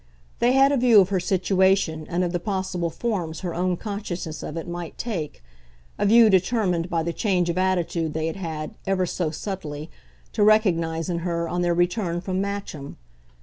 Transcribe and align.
They 0.39 0.53
had 0.53 0.71
a 0.71 0.77
view 0.77 0.99
of 0.99 1.09
her 1.09 1.19
situation, 1.19 2.07
and 2.09 2.23
of 2.23 2.31
the 2.31 2.39
possible 2.39 2.89
forms 2.89 3.41
her 3.41 3.53
own 3.53 3.77
consciousness 3.77 4.41
of 4.41 4.57
it 4.57 4.67
might 4.67 4.97
take 4.97 5.43
a 5.99 6.07
view 6.07 6.27
determined 6.27 6.89
by 6.89 7.03
the 7.03 7.13
change 7.13 7.51
of 7.51 7.57
attitude 7.59 8.13
they 8.15 8.25
had 8.25 8.37
had, 8.37 8.71
ever 8.87 9.05
so 9.05 9.29
subtly, 9.29 9.91
to 10.33 10.43
recognise 10.43 11.07
in 11.07 11.19
her 11.19 11.47
on 11.47 11.61
their 11.61 11.75
return 11.75 12.19
from 12.19 12.41
Matcham. 12.41 12.97